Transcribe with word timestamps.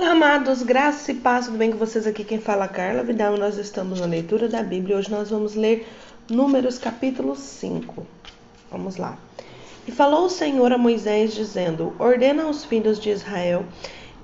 Olá, 0.00 0.12
amados, 0.12 0.62
graças 0.62 1.08
e 1.08 1.14
paz, 1.14 1.46
tudo 1.46 1.58
bem 1.58 1.72
com 1.72 1.76
vocês? 1.76 2.06
Aqui 2.06 2.22
quem 2.22 2.38
fala 2.38 2.66
é 2.66 2.68
Carla 2.68 3.02
Vidal 3.02 3.36
nós 3.36 3.58
estamos 3.58 3.98
na 3.98 4.06
leitura 4.06 4.48
da 4.48 4.62
Bíblia. 4.62 4.96
Hoje 4.96 5.10
nós 5.10 5.30
vamos 5.30 5.56
ler 5.56 5.88
Números 6.30 6.78
capítulo 6.78 7.34
5. 7.34 8.06
Vamos 8.70 8.96
lá. 8.96 9.18
E 9.88 9.90
falou 9.90 10.26
o 10.26 10.30
Senhor 10.30 10.72
a 10.72 10.78
Moisés, 10.78 11.34
dizendo: 11.34 11.96
Ordena 11.98 12.44
aos 12.44 12.64
filhos 12.64 13.00
de 13.00 13.10
Israel 13.10 13.64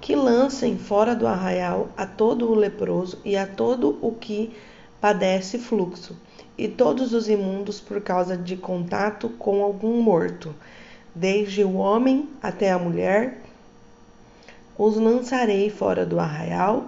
que 0.00 0.14
lancem 0.14 0.78
fora 0.78 1.12
do 1.12 1.26
arraial 1.26 1.88
a 1.96 2.06
todo 2.06 2.48
o 2.48 2.54
leproso 2.54 3.18
e 3.24 3.36
a 3.36 3.44
todo 3.44 3.98
o 4.00 4.12
que 4.12 4.54
padece 5.00 5.58
fluxo, 5.58 6.16
e 6.56 6.68
todos 6.68 7.12
os 7.12 7.28
imundos 7.28 7.80
por 7.80 8.00
causa 8.00 8.36
de 8.36 8.56
contato 8.56 9.28
com 9.28 9.60
algum 9.60 10.00
morto, 10.00 10.54
desde 11.12 11.64
o 11.64 11.74
homem 11.74 12.28
até 12.40 12.70
a 12.70 12.78
mulher 12.78 13.43
os 14.76 14.96
lançarei 14.96 15.70
fora 15.70 16.04
do 16.04 16.18
arraial, 16.18 16.86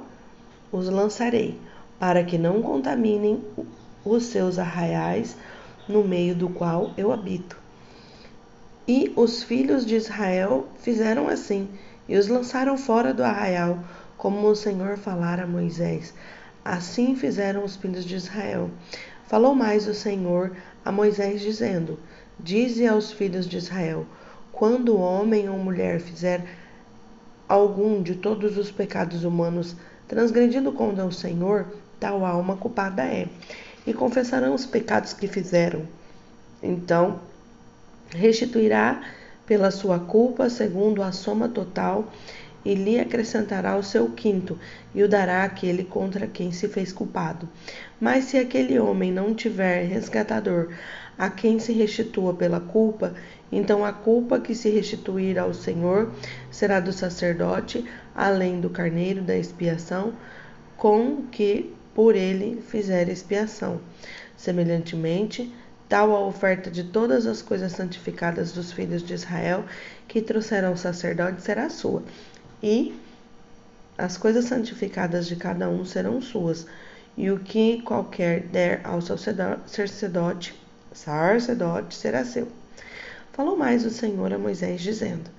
os 0.73 0.89
lançarei, 0.89 1.59
para 1.99 2.25
que 2.25 2.37
não 2.37 2.61
contaminem 2.61 3.43
os 4.05 4.25
seus 4.25 4.59
arraiais 4.59 5.37
no 5.89 6.03
meio 6.03 6.35
do 6.35 6.49
qual 6.49 6.91
eu 6.97 7.13
habito. 7.13 7.57
E 8.89 9.13
os 9.17 9.43
filhos 9.43 9.87
de 9.87 9.97
Israel 9.97 10.67
fizeram 10.79 11.29
assim, 11.29 11.69
e 12.09 12.17
os 12.17 12.29
lançaram 12.29 12.77
fora 12.77 13.13
do 13.13 13.23
arraial, 13.23 13.79
como 14.17 14.49
o 14.49 14.57
Senhor 14.57 14.97
falara 14.97 15.45
a 15.45 15.47
Moisés. 15.47 16.15
Assim 16.65 17.15
fizeram 17.15 17.65
os 17.65 17.77
filhos 17.77 18.05
de 18.05 18.17
Israel. 18.17 18.71
Falou 19.27 19.55
mais 19.55 19.87
o 19.87 19.95
Senhor 19.95 20.57
a 20.85 20.91
Moisés, 20.91 21.41
dizendo: 21.41 21.99
Dize 22.39 22.87
aos 22.87 23.13
filhos 23.13 23.47
de 23.49 23.57
Israel: 23.57 24.07
quando 24.53 24.99
homem 24.99 25.49
ou 25.49 25.59
mulher 25.59 26.01
fizer 26.01 26.45
algum 27.49 28.03
de 28.03 28.15
todos 28.15 28.57
os 28.57 28.71
pecados 28.71 29.25
humanos 29.25 29.77
transgredindo 30.09 30.73
contra 30.73 31.05
o 31.05 31.13
Senhor, 31.13 31.67
tal 31.99 32.25
alma 32.25 32.57
culpada 32.57 33.03
é, 33.03 33.29
e 33.87 33.93
confessarão 33.93 34.55
os 34.55 34.67
pecados 34.67 35.13
que 35.13 35.27
fizeram. 35.27 35.83
Então, 36.63 37.21
restituirá 38.11 39.03
pela 39.47 39.71
sua 39.71 39.99
culpa 39.99 40.51
segundo 40.51 41.03
a 41.03 41.13
soma 41.13 41.49
total 41.49 42.05
e 42.67 42.75
lhe 42.75 42.99
acrescentará 42.99 43.77
o 43.77 43.83
seu 43.83 44.11
quinto 44.11 44.59
e 44.93 45.01
o 45.01 45.09
dará 45.09 45.45
àquele 45.45 45.85
contra 45.85 46.27
quem 46.27 46.51
se 46.51 46.67
fez 46.67 46.93
culpado. 46.93 47.49
Mas 48.01 48.25
se 48.25 48.37
aquele 48.37 48.77
homem 48.77 49.13
não 49.13 49.33
tiver 49.33 49.85
resgatador 49.85 50.71
a 51.17 51.31
quem 51.31 51.61
se 51.61 51.73
restitua 51.73 52.35
pela 52.35 52.59
culpa, 52.59 53.15
então 53.53 53.85
a 53.85 53.93
culpa 53.93 54.41
que 54.41 54.53
se 54.53 54.69
restituir 54.69 55.39
ao 55.39 55.55
Senhor 55.55 56.11
será 56.51 56.81
do 56.81 56.93
sacerdote, 56.93 57.85
além 58.13 58.61
do 58.61 58.69
carneiro 58.69 59.23
da 59.23 59.37
expiação, 59.37 60.13
com 60.77 61.23
que 61.31 61.73
por 61.95 62.17
ele 62.17 62.61
fizer 62.63 63.09
expiação. 63.09 63.81
Semelhantemente, 64.37 65.55
tal 65.89 66.15
a 66.17 66.27
oferta 66.27 66.69
de 66.69 66.83
todas 66.83 67.27
as 67.27 67.41
coisas 67.43 67.71
santificadas 67.71 68.51
dos 68.51 68.73
filhos 68.73 69.05
de 69.05 69.15
Israel 69.15 69.65
que 70.09 70.21
trouxeram 70.21 70.73
o 70.73 70.77
sacerdote 70.77 71.43
será 71.43 71.71
sua, 71.71 72.03
e 72.63 72.95
as 73.99 74.17
coisas 74.17 74.45
santificadas 74.45 75.27
de 75.27 75.37
cada 75.37 75.69
um 75.69 75.85
serão 75.85 76.21
suas, 76.21 76.67
e 77.17 77.31
o 77.31 77.39
que 77.39 77.81
qualquer 77.83 78.43
der 78.43 78.81
ao 78.85 79.01
sacerdote, 79.01 80.55
sacerdote 80.93 81.95
será 81.95 82.25
seu. 82.25 82.49
Falou 83.33 83.57
mais 83.57 83.85
o 83.85 83.91
Senhor 83.91 84.33
a 84.33 84.39
Moisés, 84.39 84.81
dizendo: 84.81 85.31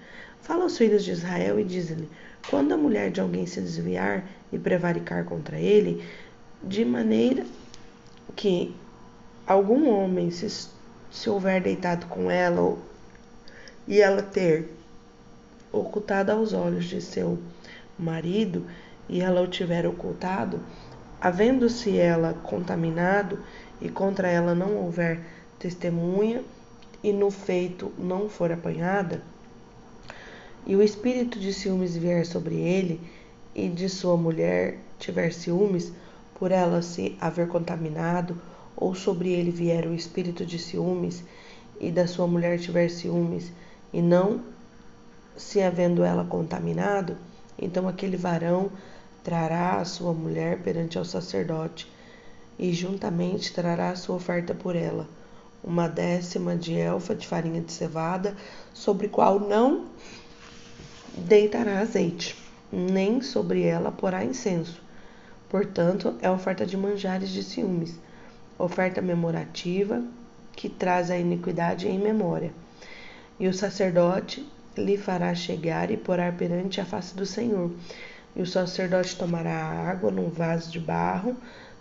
Fala 0.41 0.63
aos 0.63 0.77
filhos 0.77 1.03
de 1.03 1.11
Israel 1.11 1.59
e 1.59 1.63
diz-lhe: 1.63 2.09
Quando 2.49 2.73
a 2.73 2.77
mulher 2.77 3.11
de 3.11 3.21
alguém 3.21 3.45
se 3.45 3.61
desviar 3.61 4.23
e 4.51 4.57
prevaricar 4.57 5.23
contra 5.25 5.59
ele, 5.59 6.03
de 6.63 6.83
maneira 6.83 7.45
que 8.35 8.75
algum 9.45 9.89
homem 9.89 10.31
se, 10.31 10.69
se 11.11 11.29
houver 11.29 11.61
deitado 11.61 12.05
com 12.07 12.31
ela 12.31 12.61
ou, 12.61 12.79
e 13.87 14.01
ela 14.01 14.21
ter 14.21 14.76
ocultado 15.71 16.31
aos 16.31 16.53
olhos 16.53 16.85
de 16.85 17.01
seu 17.01 17.37
marido 17.97 18.65
e 19.09 19.21
ela 19.21 19.41
o 19.41 19.47
tiver 19.47 19.85
ocultado, 19.85 20.59
havendo-se 21.19 21.97
ela 21.97 22.33
contaminado 22.33 23.39
e 23.81 23.89
contra 23.89 24.27
ela 24.27 24.53
não 24.53 24.77
houver 24.77 25.19
testemunha, 25.59 26.43
e 27.03 27.13
no 27.13 27.29
feito 27.29 27.91
não 27.97 28.27
for 28.27 28.51
apanhada, 28.51 29.21
e 30.65 30.75
o 30.75 30.83
espírito 30.83 31.39
de 31.39 31.53
ciúmes 31.53 31.95
vier 31.95 32.25
sobre 32.25 32.55
ele, 32.55 32.99
e 33.55 33.69
de 33.69 33.87
sua 33.87 34.17
mulher 34.17 34.77
tiver 34.99 35.31
ciúmes, 35.31 35.93
por 36.35 36.51
ela 36.51 36.81
se 36.81 37.15
haver 37.21 37.47
contaminado, 37.47 38.39
ou 38.75 38.93
sobre 38.93 39.29
ele 39.29 39.49
vier 39.49 39.87
o 39.87 39.93
espírito 39.93 40.45
de 40.45 40.59
ciúmes, 40.59 41.23
e 41.79 41.91
da 41.91 42.05
sua 42.05 42.27
mulher 42.27 42.59
tiver 42.59 42.89
ciúmes, 42.89 43.51
e 43.93 44.01
não 44.01 44.41
se 45.37 45.61
havendo 45.61 46.03
ela 46.03 46.25
contaminado, 46.25 47.17
então 47.57 47.87
aquele 47.87 48.17
varão 48.17 48.71
trará 49.23 49.79
a 49.79 49.85
sua 49.85 50.13
mulher 50.13 50.59
perante 50.59 50.97
ao 50.97 51.05
sacerdote, 51.05 51.89
e 52.59 52.73
juntamente 52.73 53.53
trará 53.53 53.91
a 53.91 53.95
sua 53.95 54.15
oferta 54.15 54.53
por 54.53 54.75
ela 54.75 55.07
uma 55.63 55.87
décima 55.87 56.55
de 56.55 56.73
elfa 56.73 57.15
de 57.15 57.27
farinha 57.27 57.61
de 57.61 57.71
cevada, 57.71 58.35
sobre 58.73 59.07
qual 59.07 59.39
não 59.39 59.87
deitará 61.17 61.79
azeite, 61.79 62.35
nem 62.71 63.21
sobre 63.21 63.63
ela 63.63 63.91
porá 63.91 64.23
incenso. 64.23 64.81
Portanto, 65.49 66.15
é 66.21 66.29
oferta 66.29 66.65
de 66.65 66.77
manjares 66.77 67.29
de 67.29 67.43
ciúmes, 67.43 67.95
oferta 68.57 69.01
memorativa 69.01 70.03
que 70.55 70.69
traz 70.69 71.11
a 71.11 71.17
iniquidade 71.17 71.87
em 71.87 71.99
memória. 71.99 72.51
E 73.39 73.47
o 73.47 73.53
sacerdote 73.53 74.47
lhe 74.77 74.97
fará 74.97 75.33
chegar 75.33 75.91
e 75.91 75.97
porá 75.97 76.31
perante 76.31 76.79
a 76.79 76.85
face 76.85 77.15
do 77.15 77.25
Senhor. 77.25 77.71
E 78.35 78.41
o 78.41 78.45
sacerdote 78.45 79.15
tomará 79.15 79.51
a 79.51 79.89
água 79.89 80.11
num 80.11 80.29
vaso 80.29 80.71
de 80.71 80.79
barro, 80.79 81.35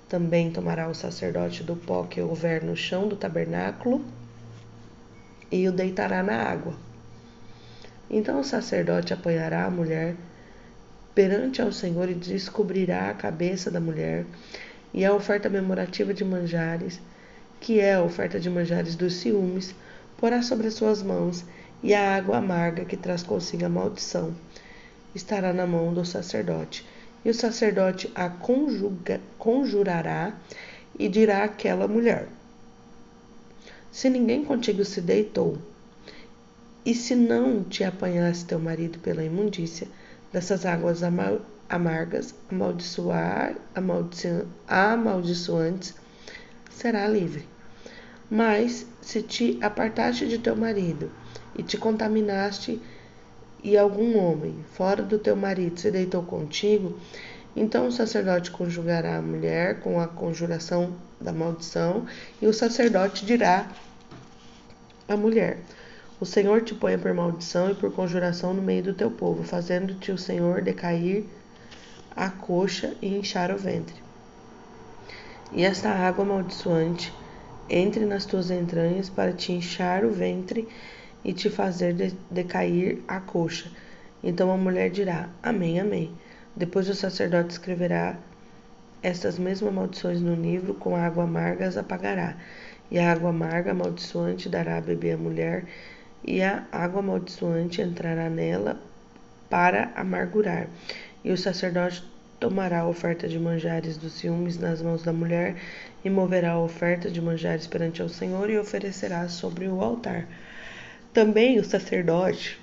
também 0.09 0.51
tomará 0.51 0.89
o 0.89 0.95
sacerdote 0.95 1.63
do 1.63 1.77
pó 1.77 2.05
que 2.05 2.21
houver 2.21 2.63
no 2.63 2.77
chão 2.77 3.09
do 3.09 3.17
tabernáculo 3.17 4.05
e 5.51 5.69
o 5.69 5.73
deitará 5.73 6.23
na 6.23 6.43
água. 6.43 6.75
Então 8.09 8.41
o 8.41 8.45
sacerdote 8.45 9.13
apoiará 9.13 9.65
a 9.65 9.71
mulher 9.71 10.15
perante 11.15 11.61
ao 11.61 11.73
Senhor 11.73 12.09
e 12.09 12.15
descobrirá 12.15 13.11
a 13.11 13.15
cabeça 13.15 13.71
da 13.71 13.81
mulher 13.81 14.25
e 14.95 15.05
a 15.05 15.13
oferta 15.13 15.49
memorativa 15.49 16.15
de 16.15 16.25
manjares, 16.25 17.01
que 17.61 17.81
é 17.81 17.95
a 17.95 18.03
oferta 18.03 18.39
de 18.39 18.49
manjares 18.49 18.95
dos 18.95 19.15
ciúmes, 19.15 19.75
porá 20.17 20.43
sobre 20.43 20.69
as 20.69 20.75
suas 20.75 21.03
mãos 21.03 21.45
e 21.83 21.95
a 21.95 22.17
água 22.17 22.39
amarga 22.39 22.85
que 22.85 22.97
traz 22.97 23.23
consigo 23.23 23.65
a 23.65 23.69
maldição 23.69 24.35
estará 25.15 25.53
na 25.53 25.67
mão 25.67 25.95
do 25.95 26.05
sacerdote 26.05 26.87
e 27.25 27.31
o 27.31 27.35
sacerdote 27.35 28.11
a 28.15 28.29
conjuga, 28.29 29.21
conjurará 29.39 30.33
e 30.99 31.09
dirá 31.09 31.45
àquela 31.45 31.89
mulher: 31.89 32.29
Se 33.91 34.09
ninguém 34.09 34.45
contigo 34.45 34.85
se 34.85 35.01
deitou, 35.01 35.59
e 36.85 36.95
se 36.95 37.17
não 37.17 37.65
te 37.65 37.83
apanhasse 37.83 38.45
teu 38.45 38.61
marido 38.61 39.01
pela 39.01 39.25
imundícia 39.25 39.89
dessas 40.33 40.65
águas 40.65 41.03
amargas, 41.69 42.33
amaldiçoar, 42.49 43.57
amaldiçoantes, 44.69 45.95
será 46.71 47.09
livre. 47.09 47.45
Mas 48.31 48.87
se 49.01 49.21
te 49.23 49.59
apartaste 49.61 50.29
de 50.29 50.39
teu 50.39 50.55
marido 50.55 51.11
e 51.57 51.63
te 51.63 51.77
contaminaste 51.77 52.81
e 53.63 53.77
algum 53.77 54.17
homem 54.19 54.55
fora 54.73 55.03
do 55.03 55.19
teu 55.19 55.35
marido 55.35 55.81
se 55.81 55.91
deitou 55.91 56.23
contigo, 56.23 56.99
então 57.57 57.89
o 57.89 57.93
sacerdote 57.93 58.51
conjugará 58.51 59.17
a 59.17 59.23
mulher 59.23 59.81
com 59.81 59.99
a 59.99 60.07
conjuração 60.07 60.93
da 61.21 61.33
maldição, 61.33 62.07
e 62.41 62.47
o 62.47 62.53
sacerdote 62.53 63.25
dirá 63.25 63.67
à 65.09 65.17
mulher: 65.17 65.59
O 66.21 66.27
Senhor 66.27 66.63
te 66.63 66.75
ponha 66.75 66.99
por 66.99 67.13
maldição 67.15 67.71
e 67.71 67.75
por 67.75 67.93
conjuração 67.93 68.53
no 68.53 68.63
meio 68.63 68.83
do 68.83 68.95
teu 68.95 69.11
povo, 69.11 69.43
fazendo-te 69.43 70.13
o 70.13 70.19
Senhor 70.19 70.61
decair 70.61 71.25
a 72.15 72.29
coxa 72.31 72.95
e 73.01 73.09
inchar 73.09 73.51
o 73.51 73.59
ventre. 73.59 73.97
E 75.53 75.65
esta 75.65 75.89
água 75.89 76.25
amaldiçoante 76.25 77.13
entre 77.69 78.05
nas 78.05 78.25
tuas 78.25 78.51
entranhas 78.51 79.09
para 79.09 79.33
te 79.33 79.53
inchar 79.53 80.05
o 80.05 80.11
ventre 80.11 80.69
e 81.27 81.33
te 81.33 81.51
fazer 81.51 81.93
decair 82.31 83.03
a 83.09 83.19
coxa. 83.19 83.69
Então 84.23 84.49
a 84.53 84.57
mulher 84.57 84.91
dirá: 84.91 85.29
Amém, 85.43 85.81
Amém. 85.81 86.13
Depois 86.55 86.89
o 86.89 86.95
sacerdote 86.95 87.51
escreverá 87.51 88.17
estas 89.03 89.37
mesmas 89.37 89.75
maldições 89.75 90.21
no 90.21 90.37
livro, 90.37 90.75
com 90.75 90.95
água 90.95 91.25
amarga 91.25 91.67
as 91.67 91.77
apagará. 91.77 92.37
E 92.93 92.99
a 93.01 93.11
água 93.11 93.31
amarga 93.31 93.73
amaldiçoante 93.73 94.49
dará 94.49 94.79
a 94.79 94.81
beber 94.81 95.15
à 95.15 95.17
mulher, 95.17 95.65
e 96.25 96.41
a 96.43 96.65
água 96.71 97.01
amaldiçoante 97.01 97.83
entrará 97.83 98.31
nela 98.31 98.81
para 99.51 99.91
amargurar. 99.97 100.69
e 101.25 101.33
o 101.33 101.37
sacerdote 101.37 102.05
tomará 102.39 102.81
a 102.83 102.89
oferta 102.89 103.27
de 103.27 103.37
manjares 103.37 103.97
dos 103.97 104.13
ciúmes 104.13 104.59
nas 104.59 104.81
mãos 104.81 105.03
da 105.03 105.13
mulher 105.13 105.57
e 106.05 106.11
moverá 106.11 106.53
a 106.53 106.61
oferta 106.61 107.11
de 107.11 107.21
manjares 107.21 107.67
perante 107.67 108.01
o 108.01 108.09
Senhor 108.09 108.49
e 108.49 108.57
oferecerá 108.57 109.29
sobre 109.29 109.67
o 109.67 109.81
altar. 109.81 110.25
Também 111.17 111.59
o 111.59 111.65
sacerdote 111.65 112.61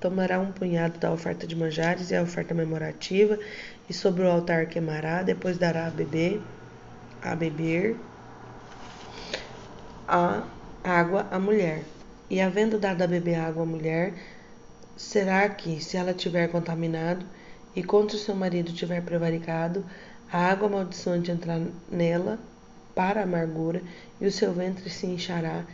tomará 0.00 0.40
um 0.40 0.52
punhado 0.52 0.98
da 0.98 1.12
oferta 1.12 1.46
de 1.46 1.54
manjares 1.54 2.10
e 2.10 2.16
a 2.16 2.22
oferta 2.22 2.54
memorativa 2.54 3.38
e 3.86 3.92
sobre 3.92 4.22
o 4.22 4.30
altar 4.30 4.64
queimará, 4.64 5.22
depois 5.22 5.58
dará 5.58 5.86
a 5.86 5.90
beber, 5.90 6.40
a 7.20 7.36
beber 7.36 7.94
a 10.08 10.44
água 10.82 11.26
à 11.30 11.38
mulher. 11.38 11.82
E 12.30 12.40
havendo 12.40 12.78
dado 12.78 13.02
a 13.02 13.06
beber 13.06 13.34
água 13.34 13.64
à 13.64 13.66
mulher, 13.66 14.14
será 14.96 15.46
que, 15.50 15.78
se 15.78 15.98
ela 15.98 16.14
tiver 16.14 16.48
contaminado 16.48 17.26
e 17.76 17.82
contra 17.82 18.16
o 18.16 18.18
seu 18.18 18.34
marido 18.34 18.72
tiver 18.72 19.02
prevaricado, 19.02 19.84
a 20.32 20.38
água 20.38 20.68
amaldiçoante 20.68 21.30
entrar 21.30 21.60
nela 21.92 22.38
para 22.94 23.20
a 23.20 23.24
amargura, 23.24 23.82
e 24.18 24.26
o 24.26 24.32
seu 24.32 24.54
ventre 24.54 24.88
se 24.88 25.06
inchará, 25.06 25.66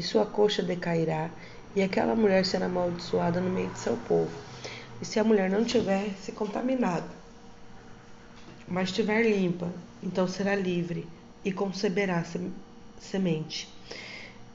e 0.00 0.02
sua 0.02 0.24
coxa 0.24 0.62
decairá, 0.62 1.28
e 1.76 1.82
aquela 1.82 2.16
mulher 2.16 2.46
será 2.46 2.64
amaldiçoada 2.64 3.38
no 3.38 3.50
meio 3.50 3.68
de 3.68 3.78
seu 3.78 3.98
povo. 4.08 4.30
E 4.98 5.04
se 5.04 5.20
a 5.20 5.24
mulher 5.24 5.50
não 5.50 5.62
tiver 5.62 6.08
se 6.22 6.32
contaminado, 6.32 7.08
mas 8.66 8.88
estiver 8.88 9.22
limpa, 9.22 9.70
então 10.02 10.26
será 10.26 10.54
livre 10.54 11.06
e 11.44 11.52
conceberá 11.52 12.24
semente. 12.98 13.68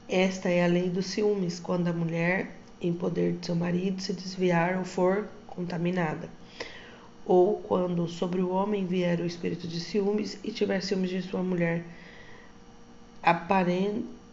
Esta 0.08 0.48
é 0.48 0.64
a 0.64 0.68
lei 0.68 0.90
dos 0.90 1.06
ciúmes, 1.06 1.60
quando 1.60 1.86
a 1.86 1.92
mulher, 1.92 2.56
em 2.80 2.92
poder 2.92 3.34
de 3.34 3.46
seu 3.46 3.54
marido, 3.54 4.02
se 4.02 4.12
desviar 4.12 4.78
ou 4.78 4.84
for 4.84 5.28
contaminada. 5.46 6.28
Ou 7.24 7.58
quando 7.58 8.08
sobre 8.08 8.40
o 8.40 8.50
homem 8.50 8.84
vier 8.84 9.20
o 9.20 9.26
espírito 9.26 9.68
de 9.68 9.78
ciúmes 9.78 10.38
e 10.42 10.50
tiver 10.50 10.82
ciúmes 10.82 11.10
de 11.10 11.22
sua 11.22 11.42
mulher, 11.42 11.84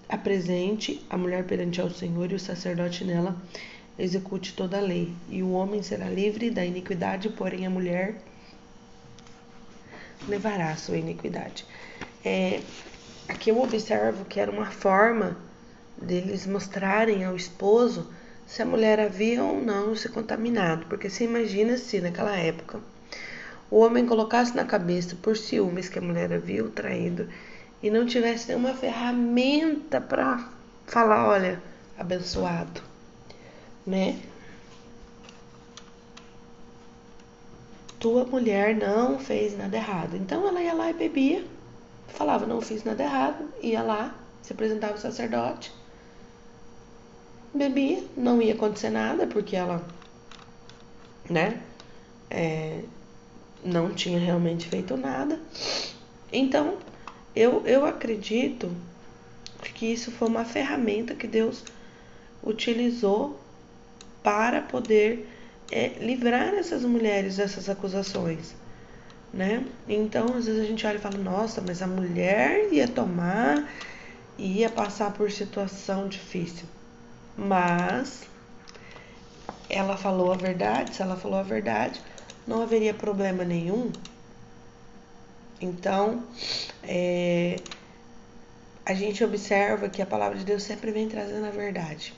apresente 0.08 1.06
a 1.10 1.18
mulher 1.18 1.46
perante 1.46 1.82
ao 1.82 1.90
Senhor 1.90 2.32
e 2.32 2.36
o 2.36 2.40
sacerdote 2.40 3.04
nela 3.04 3.36
execute 3.98 4.54
toda 4.54 4.78
a 4.78 4.82
lei. 4.82 5.14
E 5.30 5.44
o 5.44 5.52
homem 5.52 5.82
será 5.82 6.10
livre 6.10 6.50
da 6.50 6.66
iniquidade, 6.66 7.30
porém 7.30 7.66
a 7.66 7.70
mulher 7.70 8.16
levará 10.28 10.72
a 10.72 10.78
sua 10.78 10.98
iniquidade. 10.98 11.66
É, 12.24 12.62
aqui 13.28 13.50
eu 13.50 13.62
observo 13.62 14.26
que 14.26 14.40
era 14.40 14.52
uma 14.52 14.72
forma 14.72 15.38
deles 16.02 16.48
mostrarem 16.48 17.24
ao 17.24 17.36
esposo 17.36 18.08
se 18.46 18.62
a 18.62 18.66
mulher 18.66 19.00
havia 19.00 19.44
ou 19.44 19.62
não 19.62 19.96
se 19.96 20.10
contaminado, 20.10 20.86
porque 20.88 21.10
se 21.10 21.24
imagina 21.24 21.78
se 21.78 22.02
naquela 22.02 22.36
época 22.36 22.80
o 23.70 23.80
homem 23.80 24.06
colocasse 24.06 24.56
na 24.56 24.66
cabeça 24.66 25.16
por 25.16 25.36
ciúmes 25.36 25.90
que 25.90 25.98
a 25.98 26.02
mulher 26.02 26.32
havia 26.32 26.64
o 26.64 26.70
traído 26.70 27.28
e 27.84 27.92
não 27.92 28.06
tivesse 28.06 28.48
nenhuma 28.48 28.74
ferramenta 28.74 30.02
para 30.02 30.50
falar, 30.88 31.28
olha, 31.28 31.62
abençoado, 31.98 32.82
né? 33.86 34.20
Tua 38.00 38.26
mulher 38.26 38.76
não 38.76 39.20
fez 39.20 39.56
nada 39.56 39.78
errado. 39.78 40.16
Então 40.16 40.48
ela 40.48 40.62
ia 40.62 40.74
lá 40.74 40.90
e 40.90 40.94
bebia, 40.94 41.46
falava, 42.08 42.48
não 42.48 42.60
fiz 42.60 42.84
nada 42.84 43.04
errado, 43.04 43.48
ia 43.62 43.84
lá, 43.84 44.16
se 44.42 44.54
apresentava 44.54 44.96
o 44.96 44.98
sacerdote 44.98 45.72
bebia, 47.54 48.04
não 48.18 48.42
ia 48.42 48.54
acontecer 48.54 48.90
nada, 48.90 49.28
porque 49.28 49.56
ela, 49.56 49.86
né, 51.30 51.62
é, 52.30 52.84
não 53.64 53.94
tinha 53.94 54.18
realmente 54.18 54.68
feito 54.68 54.98
nada. 54.98 55.40
Então, 56.32 56.78
eu, 57.36 57.66
eu 57.66 57.86
acredito 57.86 58.72
que 59.76 59.86
isso 59.86 60.12
foi 60.12 60.28
uma 60.28 60.46
ferramenta 60.46 61.16
que 61.16 61.28
Deus 61.28 61.64
utilizou 62.44 63.40
para 64.22 64.62
poder 64.62 65.30
é, 65.72 65.90
livrar 66.00 66.54
essas 66.54 66.84
mulheres 66.84 67.38
dessas 67.38 67.70
acusações, 67.70 68.54
né? 69.34 69.66
Então, 69.88 70.36
às 70.36 70.46
vezes 70.46 70.62
a 70.62 70.66
gente 70.66 70.86
olha 70.86 70.98
e 70.98 71.00
fala: 71.00 71.18
nossa, 71.18 71.62
mas 71.66 71.82
a 71.82 71.88
mulher 71.88 72.72
ia 72.72 72.88
tomar, 72.88 73.70
ia 74.38 74.70
passar 74.70 75.14
por 75.14 75.32
situação 75.32 76.08
difícil 76.08 76.66
mas 77.38 78.24
ela 79.70 79.98
falou 79.98 80.32
a 80.32 80.36
verdade, 80.36 80.96
se 80.96 81.02
ela 81.02 81.16
falou 81.16 81.40
a 81.40 81.44
verdade, 81.44 82.00
não 82.46 82.62
haveria 82.62 82.94
problema 82.94 83.44
nenhum. 83.44 83.92
Então, 85.64 86.26
é, 86.84 87.56
a 88.86 88.94
gente 88.94 89.24
observa 89.24 89.88
que 89.88 90.02
a 90.02 90.06
palavra 90.06 90.38
de 90.38 90.44
Deus 90.44 90.62
sempre 90.62 90.92
vem 90.92 91.08
trazendo 91.08 91.46
a 91.46 91.52
verdade. 91.52 92.14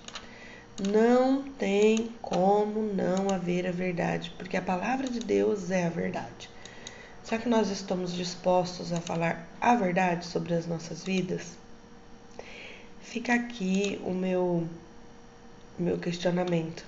Não 0.89 1.43
tem 1.43 2.09
como 2.23 2.81
não 2.81 3.29
haver 3.29 3.67
a 3.67 3.71
verdade, 3.71 4.33
porque 4.35 4.57
a 4.57 4.61
palavra 4.61 5.07
de 5.07 5.19
Deus 5.19 5.69
é 5.69 5.85
a 5.85 5.89
verdade. 5.89 6.49
Será 7.23 7.39
que 7.39 7.47
nós 7.47 7.69
estamos 7.69 8.13
dispostos 8.13 8.91
a 8.91 8.99
falar 8.99 9.47
a 9.61 9.75
verdade 9.75 10.25
sobre 10.25 10.55
as 10.55 10.65
nossas 10.65 11.03
vidas? 11.03 11.55
Fica 13.01 13.35
aqui 13.35 14.01
o 14.03 14.11
meu 14.11 14.67
meu 15.77 15.99
questionamento. 15.99 16.83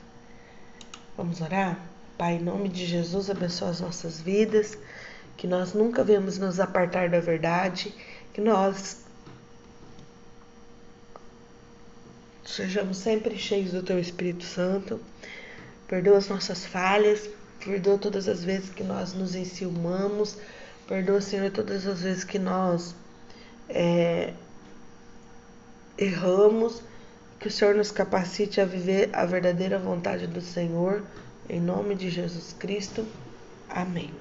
Vamos 1.16 1.40
orar? 1.40 1.80
Pai, 2.18 2.38
em 2.38 2.40
nome 2.40 2.68
de 2.68 2.84
Jesus, 2.84 3.30
abençoa 3.30 3.70
as 3.70 3.80
nossas 3.80 4.20
vidas, 4.20 4.76
que 5.38 5.48
nós 5.48 5.74
nunca 5.74 6.04
vemos 6.04 6.38
nos 6.38 6.60
apartar 6.60 7.10
da 7.10 7.20
verdade, 7.20 7.94
que 8.34 8.42
nós 8.42 9.06
sejamos 12.44 12.98
sempre 12.98 13.38
cheios 13.38 13.72
do 13.72 13.84
Teu 13.84 14.00
Espírito 14.00 14.44
Santo. 14.44 15.00
Perdoa 15.88 16.18
as 16.18 16.28
nossas 16.28 16.66
falhas, 16.66 17.30
perdoa 17.64 17.98
todas 17.98 18.28
as 18.28 18.44
vezes 18.44 18.70
que 18.70 18.84
nós 18.84 19.14
nos 19.14 19.36
enciumamos, 19.36 20.38
perdoa, 20.88 21.22
Senhor, 21.22 21.52
todas 21.52 21.86
as 21.86 22.02
vezes 22.02 22.24
que 22.24 22.40
nós 22.40 22.96
é, 23.70 24.34
erramos 25.98 26.82
que 27.40 27.48
o 27.48 27.52
Senhor 27.52 27.76
nos 27.76 27.92
capacite 27.92 28.60
a 28.60 28.66
viver 28.66 29.10
a 29.14 29.26
verdadeira 29.26 29.78
vontade 29.78 30.26
do 30.26 30.42
Senhor. 30.42 31.04
Em 31.48 31.62
nome 31.62 31.96
de 31.96 32.10
Jesus 32.10 32.56
Cristo. 32.58 33.06
Amém. 33.70 34.12